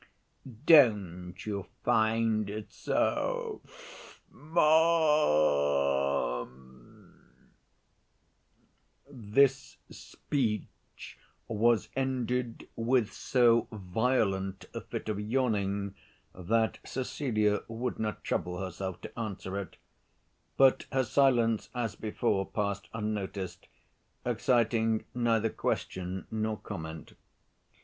Don't 0.65 1.45
you 1.45 1.67
find 1.83 2.49
it 2.49 2.71
so, 2.71 3.61
ma'am?" 4.31 4.73
This 9.07 9.77
speech 9.91 11.19
was 11.47 11.89
ended 11.95 12.67
with 12.75 13.13
so 13.13 13.67
violent 13.71 14.65
a 14.73 14.81
fit 14.81 15.07
of 15.07 15.19
yawning 15.19 15.93
that 16.33 16.79
Cecilia 16.83 17.61
would 17.67 17.99
not 17.99 18.23
trouble 18.23 18.57
herself 18.57 19.01
to 19.01 19.19
answer 19.19 19.55
it: 19.59 19.77
but 20.57 20.87
her 20.91 21.03
silence 21.03 21.69
as 21.75 21.93
before 21.93 22.47
passed 22.47 22.89
unnoticed, 22.95 23.67
exciting 24.25 25.05
neither 25.13 25.51
question 25.51 26.25
nor 26.31 26.57
comment. 26.57 27.13